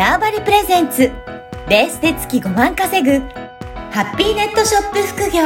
[0.00, 1.12] 縄張りプレゼンツ
[1.68, 3.18] ベースで月5万稼ぐ
[3.90, 5.42] ハッピーネットショップ副業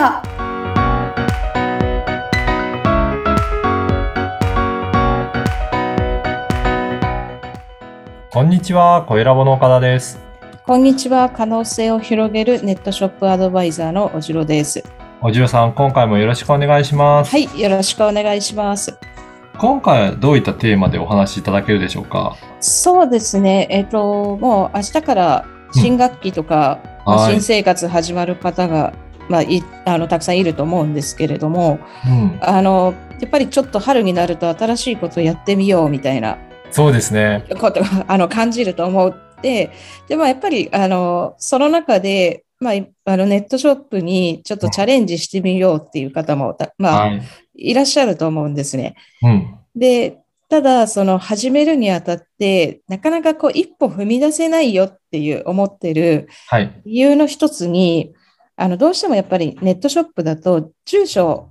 [8.31, 10.21] こんにちは、小ラボの岡田です。
[10.65, 11.31] こんにちは。
[11.31, 14.85] 可能性を広げるネットショップアドバイザーのおじろです。
[15.21, 17.33] おじろさん、今回もよろしくお願いします。
[17.33, 18.97] はい、よろしくお願いします。
[19.59, 22.37] 今回はどういったテーマでお話しいただけるでしょうか？
[22.61, 23.67] そうですね。
[23.71, 28.95] えっ、と、もう明日から新学期とか、まあはい新生活始まる方が、
[29.29, 32.39] まあ、いあのたくさんいると思うんですけれども、うん。
[32.41, 36.37] あの、やっぱりちょっと春になると新しいことをやってみようみたいな
[36.71, 37.45] そうですね。
[37.61, 39.71] ことがあの感じると思って、
[40.09, 47.23] でもやっぱりあのその中で、まあ、いあのネットショップにちょっとチャレンジしてみようっていう方も、たまあ、はい。
[47.55, 48.97] いらっしゃると思うんですね。
[49.23, 49.59] うん。
[49.77, 50.19] で、
[50.49, 56.83] ただ、その始めるにあたって、なかなかこう一歩踏み出せないよっていう思ってるはい。
[56.85, 58.15] 理由の一つに、
[58.57, 61.49] あのどうしてもやっぱりネットショップだと住所を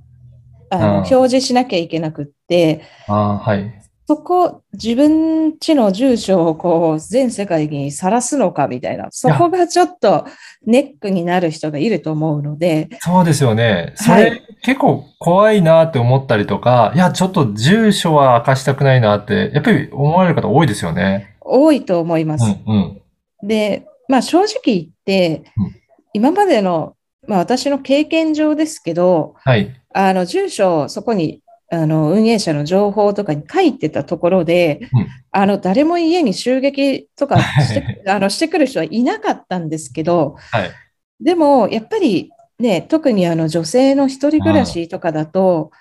[0.69, 3.83] あの表示しなきゃいけなくって、はい。
[4.05, 10.25] そこ、自分家の住所をこう全世界にさらすのかみたいな、そこがちょっと
[10.65, 13.93] ネックになる人がいると思うので、そうですよね。
[13.95, 21.35] それ、はい結構怖いなって思ったりとか、いや、ちょっと住所は明かしたくないなって、やっぱり思われる方多いですよね。
[21.41, 22.45] 多いと思います。
[22.45, 23.01] うん、
[23.41, 23.47] うん。
[23.47, 25.75] で、まあ正直言ってうん、
[26.13, 26.95] 今までの、
[27.27, 29.69] まあ私の経験上ですけど、はい。
[29.93, 31.41] あの住所をそこに
[31.71, 40.71] あの運営者の情報とかに書いてたところで、うんあの誰も家に襲撃とかして あのしてくる人はいなかったんですけど、はい。
[41.19, 45.71] でもやっぱりね、特にあの女性の一人暮らしとかだと、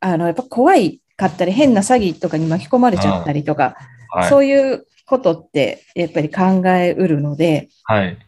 [0.00, 3.76] あのやっぱ怖いかったり、変な詐欺とかに巻き込まれちゃったりとか、
[4.10, 4.28] はい。
[4.30, 8.18] そういうことってやっぱり考えうるので、はい。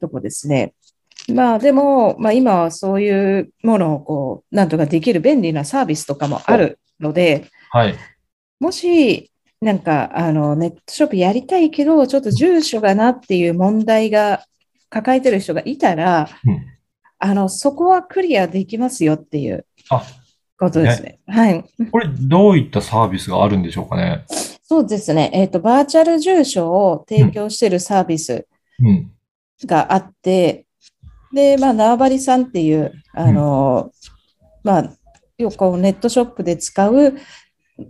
[0.00, 0.74] とこですね。
[1.32, 7.94] まあでも、まあ今はそういうものをこう、なんとかできる便利なサービスとかもあるので、はい。
[8.60, 9.30] もし、
[9.60, 14.44] なんか、あの、ネットショップやりたいけど、ちょっと住所がなっていう問題が
[14.88, 16.64] 抱えてる人がいたら、うん
[17.20, 20.04] あの、そこはクリアできますよっていうあ、
[20.56, 21.18] ことですね。
[21.26, 21.64] はい。
[21.90, 24.24] これ、どういったサービスがあるんでしょうかね？
[24.62, 25.28] そうですね。
[25.34, 28.46] えっと、バーチャル住所を提供しているサービス
[28.78, 29.10] うん。
[29.66, 30.66] があって、
[31.32, 33.90] で、まあ、縄張りさんっていう、あの、
[34.64, 34.92] まあ、
[35.36, 37.14] よくネットショップで使う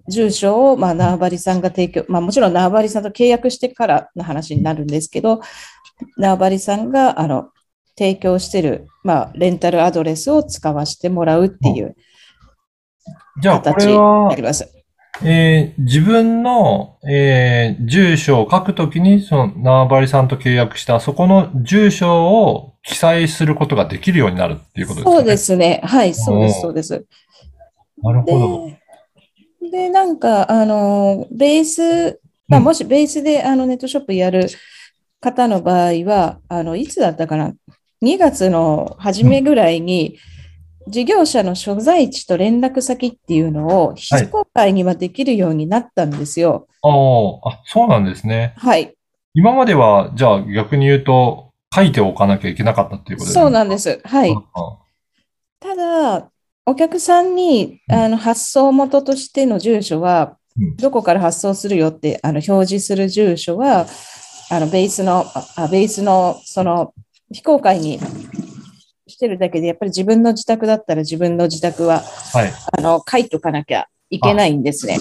[0.08, 5.40] 住所を、まあ、縄張りさんが提供、まあ、もちろん縄張りさんと契約してからの話になるんですけど、
[6.16, 7.50] 縄張りさんが、あの、
[7.96, 11.96] 提供している、まあ、レンタルアドレスを使わせてもらうっていう
[13.42, 14.77] 形になり、ます。
[15.24, 25.16] えー自分の、えー住所を書くときに、その縄張りさんと契約した、そこの住所を記載することができるようになるっていうことですかね。
[25.16, 25.36] そうで。
[25.36, 25.80] すね。
[25.84, 27.06] はい、そうです、そうです。
[28.02, 28.66] なるほど。
[28.66, 34.48] で、で、なんか、あの、ベース、まあ、うんもしベースであのネットショップやる
[35.20, 37.52] 方の場合は、あの、いつだったかな
[38.02, 40.16] ?2 月の初めぐらいに、
[40.88, 46.66] 事業者の所在地と連絡先っていうのを非公開にはできるようになったんですよ。
[46.82, 48.54] あーあ、そうなんですね。
[48.56, 48.94] はい。
[49.34, 53.42] 今までは、じゃあ逆に言うと、書いておかなきゃいけなかったっていうことですね。
[53.42, 54.00] そうなんです。
[54.04, 54.32] はい。
[54.32, 54.78] あ
[55.60, 56.30] ただ、
[56.66, 63.86] お客さんにうんあの発送元としての住所はうん、どこから発送するよってあの表示する住所は、
[64.50, 66.94] あのベースの、ああベースのその
[67.32, 68.00] 非公開に
[69.08, 72.02] してるだけで、やっぱり自分の自宅だったら自分の自宅は
[72.32, 72.52] はい。
[72.76, 74.98] あの書いとかなきゃいけないんですね。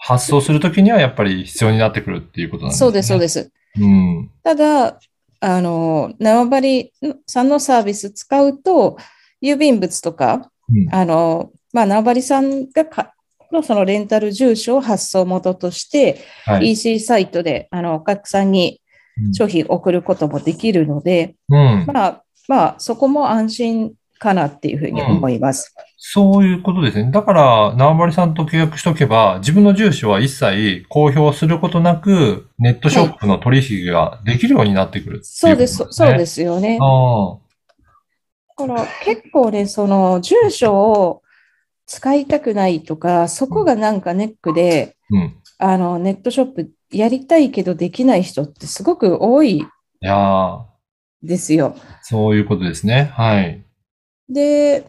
[0.00, 2.86] 発送するときにはやっぱり必要になってくるっていうことなんですね。
[2.86, 3.20] そうです、そうす。
[3.20, 3.52] です。
[3.80, 4.30] うん。
[4.42, 4.98] ただ、
[5.40, 6.92] あの、縄張り
[7.26, 8.96] さんのサービス使うと、
[9.42, 13.12] 郵便物とか、うんあの、まあ、縄張りさんがか
[13.52, 16.72] のそのレンタル住所を発送元として、はい。
[16.72, 18.80] EC サイトであのお客さんに
[19.32, 21.86] 商品送ることもできるので、うん。
[21.86, 25.74] まあ、まあ、そこも安心かなっていうふうに思います。
[25.98, 27.10] そういうことですね。
[27.10, 41.22] だから、縄張りさんと契約しとけば、自分の住所は一切公表することなく、ネットショップの取引ができるようになってくるっていそうです、そうですすよねだから結構ね、その住所を
[41.86, 45.14] 使いたくないとか、そこがなんかネックで、あ。
[45.14, 45.36] うん。
[45.58, 49.64] あの、ネットショップやりたいけどできない人ってすごく多いい
[50.00, 50.60] やー、
[51.22, 51.76] ですよ。
[52.02, 53.10] そういうことですね。
[53.14, 53.64] はい。
[54.28, 54.86] で、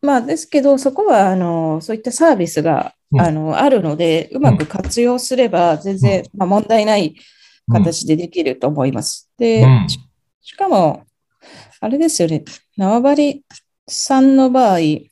[0.00, 7.16] まあですけど、そこは、あの、そういったサービスが、うんあの、あるので、うまく活用すれば全然、まあ問題ない
[7.72, 9.30] 形でできると思います。
[9.38, 9.98] で、うんし
[10.42, 11.04] しかも、
[11.80, 12.44] あれですよね、
[12.76, 13.44] 縄張り
[13.88, 15.08] さんの場合、ん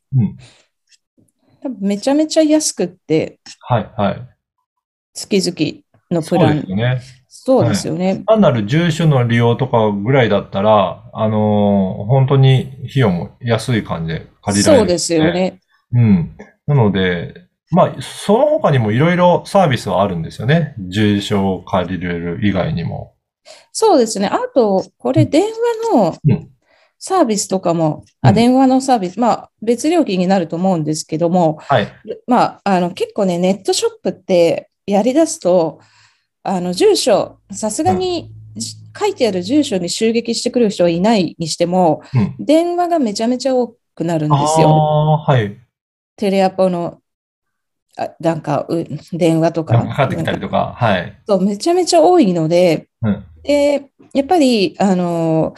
[1.62, 4.28] 多分めちゃめちゃ安くって、はい、はい。
[5.14, 6.60] 月々のプそうラン。
[6.60, 7.00] ですよね。
[7.44, 8.22] そうですよね。
[8.26, 15.32] 単なる住所の利用とかぐらいだったら、あのー本当に費用も安い感じで借りられる、そうですよ。
[15.32, 15.60] ね。
[15.92, 16.36] うん。
[16.66, 17.34] なので、
[17.70, 20.74] まあ、その他にもいろいろサービスはあるんですよね。
[20.88, 23.14] 住所を借りれる以外にも。
[23.72, 24.28] そうですね。
[24.28, 25.44] あと、これ電
[25.92, 26.48] 話のうん
[26.98, 31.92] サービスとかも、あ、うん電話のサービス、まあ別料金になると思うんですけども、はい。
[32.26, 35.80] まあ、あの結構ね、ネットショップってやり出すと、
[36.48, 42.44] あの住所、さすがにじ書いてある住所に襲撃してくる人はいないにしても、うん。
[42.44, 44.68] 電話がめちゃめちゃ多くなるんですよ。
[45.26, 45.58] はい。
[46.16, 47.00] テレアポの、
[47.98, 49.82] あなんか、う電話とか。
[49.82, 51.18] かかってきたりとか、はい。
[51.26, 53.24] そう、めちゃめちゃ多いので、うん。
[53.42, 55.54] で、やっぱり、あの、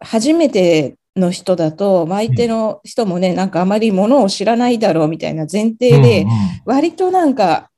[0.00, 6.28] 初めての人だと、まあ相手の人もね、なんかあまりものを知らないだろうみたいな前提でうん、
[6.64, 7.70] 割となんか、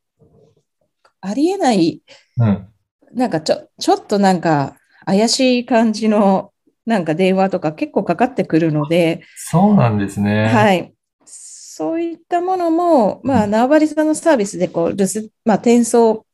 [1.20, 2.02] ありえない、
[2.38, 2.48] うん。
[2.48, 2.68] うん。
[3.12, 6.52] なんかちょ、ちょっとなんか怪しい感じの、
[6.84, 10.44] なんか電話とか結構かかってくるので、そうなんですね。
[10.44, 10.48] い。
[10.48, 10.92] はい。
[11.24, 16.24] そういったものも、まあ、縄張りさんのサービスで、こう、留守、まあ、転送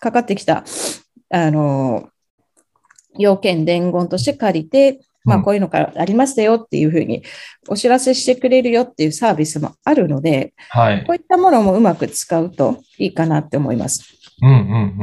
[0.00, 0.64] かかってきた、
[1.30, 2.08] あの、
[3.16, 7.22] 要件伝言として借りて、まあ、うんこういうのがありましたよっていうふうに
[7.68, 11.12] お知らせしてくれるよっていうサービスもあるので、はいこ。
[11.12, 14.17] ういったものもうまく使うといいかなって思います。
[14.42, 14.56] うんうんう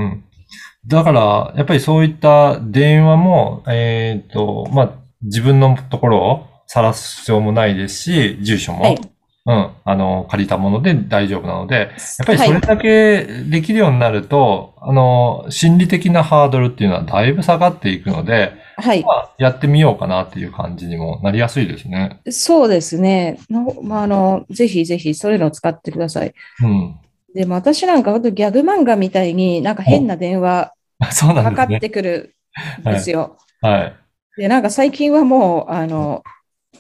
[0.06, 0.24] ん。
[0.88, 4.92] だから、やっぱりそういった電話も、えっと、まあ、
[5.24, 9.00] 自分のところを晒す必要もないですし、住所も、はい。
[9.48, 19.12] うん、あの、借りたもので大丈夫なので、やっぱりそはいれだけできるようになると、あの、心理的なハードルっていうのはだいぶ下がっていくので、はいま。
[19.12, 22.22] あ、やってみようかなっていう感じにもなりやすいですね。
[22.32, 23.40] そうですね。
[23.52, 26.34] のまあ、あの、ぜひぜひそういうのを使ってください。
[26.64, 26.96] うん。
[27.36, 31.80] でも私なんか本当ギャグ漫画みたいになんか変な電話 かかっ。
[31.80, 32.36] てくる
[32.80, 33.38] んですよ。
[33.62, 33.94] は
[34.38, 34.42] い。
[34.42, 36.24] で、なんか最近はもう、あの、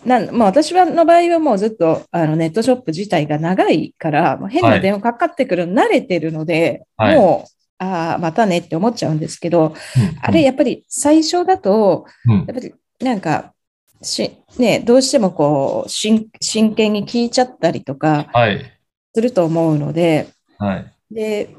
[0.05, 9.73] なんまあ、私はの場合はもうずっとあのネットショップ自体が長いから、変な電話かかってくるの慣れてるので、はいもう、ああ、またねって思っちゃうんですけど、うん
[10.21, 13.53] あれやっぱり最初だと、うんやっぱりなんか、
[14.01, 18.71] しね、どうしてもこう、真真剣に聞いちゃったりとかはい。
[19.13, 20.93] すると思うので、はい。
[21.11, 21.55] で、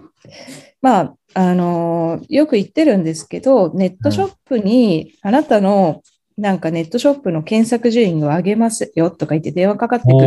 [0.82, 6.02] まあ、あのよく言ってるんですけど、ネットショップにあなたの
[6.36, 10.26] なんかネットショップの検索順位を上げますよとか言って電話かかってくる。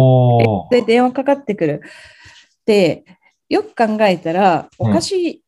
[0.72, 1.82] で、電話かかってくる。
[2.66, 3.04] で、
[3.48, 5.44] よく考えたらおかしい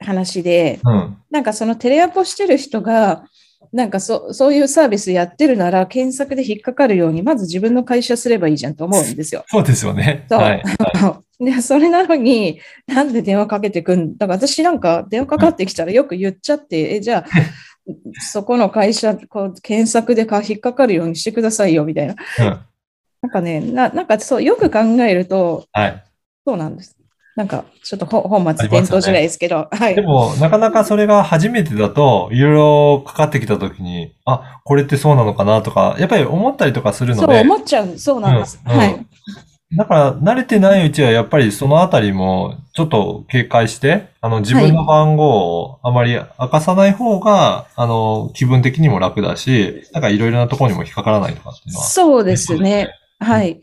[0.00, 1.16] 話で、うん。
[1.30, 3.24] なんかそのテレアポしてる人が、
[3.72, 9.44] なんかそそういうサービスやってるなら検索で引っかかるように、まず自分の会社すればいいじゃんと思うんですよ。
[9.48, 10.26] そうですよね。
[10.28, 10.62] そうはい。
[11.44, 17.30] で、それなのに、なんで電話かけてくんだから私なんか電話かかってきたらよく言っちゃって、え、じゃあ、
[18.32, 22.14] そこの会社、こう検索でか引っかかるようにしてくださいよ、みたいな。
[22.38, 22.44] うん。
[23.22, 26.04] なんかね、ななんかそう、よく考えると、はい。
[26.46, 26.96] そうなんです。
[27.34, 30.02] なんか、ちょっとほ本末転倒じゃないですけど、はいで。
[30.02, 38.60] も、なかなかそれが初めてだと、いろいろかかってきたときに、あ、これってそうなのかなとか、やっぱり思ったりとかするそうので、思っちゃう、そうなんです。
[38.66, 39.06] うんうんはい。
[39.74, 51.86] だから慣れてないうちはやっぱりそのあたりもちょっと警戒して、あの自分の番号をあまり明かさない方が、あの気分的にも楽だし、なんかいろいろなところにも引っかからないとかっていうのは。
[51.86, 52.90] そうですね。
[53.18, 53.62] はい。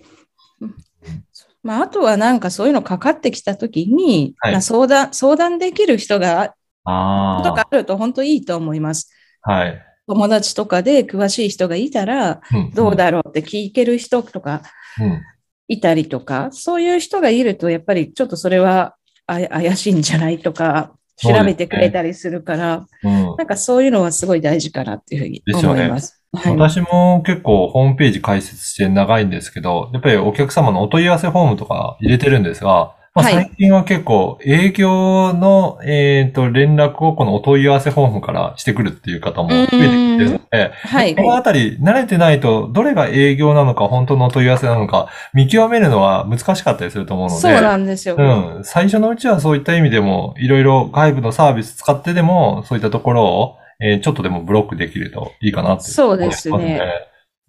[1.63, 9.11] まあ、あとはなんかそういうのかかってきたときに、はいまあ相談、相談できる人が、あとかあると本当いいと思います。
[9.43, 9.51] あ。
[9.51, 9.85] はい。
[10.07, 14.63] 友達とかで詳しい人がいたら、うんどうだろうって聞ける人とか
[14.99, 15.21] うん。
[15.67, 18.95] いたりとか、そういう人がいると、やっぱりちょっとそれは
[19.27, 23.35] あ怪しいんじゃないとか、調べてくれたりするから、うん。
[23.37, 26.23] なんかそういうのはすごい大事かなっていうふうに思います。
[26.33, 26.53] はい。
[26.53, 41.23] 私も結構ホームページ解説して長いんですけど、やっぱりお客様のお問い合わせフォームとか入れてるんですが、まあ、はい最近は結構営業の、えっ、と、連絡をこのお問い合わせフォームからしてくるっていう方も増えてきてるので、はいこ。
[41.23, 48.15] のあたり慣れてないと、どれが営業なのか本当のお問い合わせなのか見極めるのは難しかったりすると思うので、そうなんですよ。
[48.17, 48.63] うん。
[48.63, 56.81] 最初のうちはそういった意味でも、いろいろ外部のサービス使ってでも、そういったところを、えーちょっとでもブロックできるといいかなってそうですね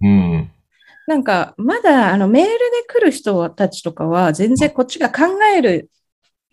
[0.00, 0.50] うん。
[1.10, 5.24] なんか、まだ、あの、メールで来る人たちとかは、全然こっちが考
[5.56, 5.90] える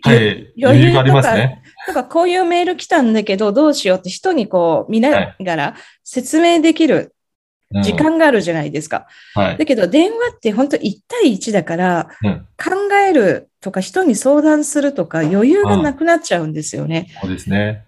[0.01, 0.51] はい。
[0.59, 1.61] 余裕がありますね。
[1.85, 7.15] とかこういうメール来たんだけどどうしようって人にこう見ながら説明できる
[7.73, 9.07] うん時間があるじゃないですか。
[9.33, 9.57] はい。
[9.57, 12.47] だけど電話って本当1対1だからうん。
[12.57, 17.09] 考えるとか人に相談するとか余裕がなくなっちゃうんですよね。
[17.21, 17.85] そうですね。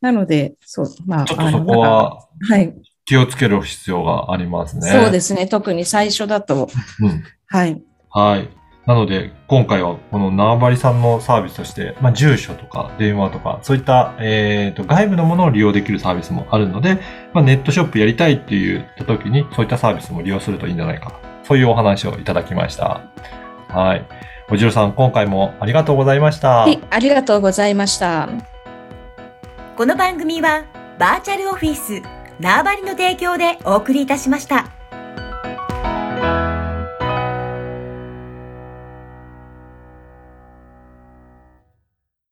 [0.00, 2.74] なので、そう、まあ、ちょっとそこははい、
[3.10, 4.88] 気をつける必要がありますね。
[4.88, 5.48] そうですね。
[5.48, 6.68] 特に最初だと。
[7.00, 7.24] うん。
[7.46, 7.82] はい。
[8.08, 8.48] はい。
[8.86, 17.00] なので、今回はこの縄張りさんのサービスとして、まあ、住所とか電話とか、そういった、えー、と外部のものを利用できるサービスもあるので、
[17.34, 21.18] まあ、ネットショップやりたいって言った時に、そういったサービスも利用するといいんじゃないか。
[21.42, 23.00] そういうお話をいただきました。
[23.70, 24.06] はい。
[24.52, 26.58] おじろさん、今回もありがとうございました。
[26.58, 28.28] はい、ありがとうございました。
[29.76, 30.62] この番組は
[31.00, 34.79] バーチャルオフィス縄張りの提供でお送りいたしました。